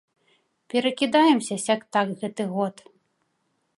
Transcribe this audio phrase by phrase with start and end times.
[0.73, 2.75] Перакідаемся сяк-так гэты год.